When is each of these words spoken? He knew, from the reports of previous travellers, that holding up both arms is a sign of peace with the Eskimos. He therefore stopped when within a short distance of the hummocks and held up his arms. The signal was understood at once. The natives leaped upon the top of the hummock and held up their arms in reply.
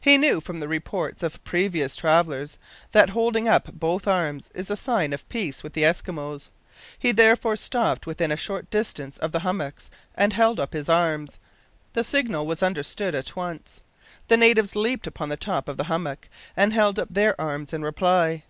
He 0.00 0.16
knew, 0.16 0.40
from 0.40 0.60
the 0.60 0.68
reports 0.68 1.24
of 1.24 1.42
previous 1.42 1.96
travellers, 1.96 2.56
that 2.92 3.10
holding 3.10 3.48
up 3.48 3.72
both 3.72 4.06
arms 4.06 4.48
is 4.54 4.70
a 4.70 4.76
sign 4.76 5.12
of 5.12 5.28
peace 5.28 5.64
with 5.64 5.72
the 5.72 5.82
Eskimos. 5.82 6.50
He 6.96 7.10
therefore 7.10 7.56
stopped 7.56 8.06
when 8.06 8.12
within 8.12 8.30
a 8.30 8.36
short 8.36 8.70
distance 8.70 9.18
of 9.18 9.32
the 9.32 9.40
hummocks 9.40 9.90
and 10.14 10.32
held 10.32 10.60
up 10.60 10.72
his 10.72 10.88
arms. 10.88 11.40
The 11.94 12.04
signal 12.04 12.46
was 12.46 12.62
understood 12.62 13.12
at 13.16 13.34
once. 13.34 13.80
The 14.28 14.36
natives 14.36 14.76
leaped 14.76 15.08
upon 15.08 15.30
the 15.30 15.36
top 15.36 15.66
of 15.68 15.78
the 15.78 15.84
hummock 15.90 16.28
and 16.56 16.72
held 16.72 17.00
up 17.00 17.08
their 17.10 17.34
arms 17.40 17.72
in 17.72 17.82
reply. 17.82 18.44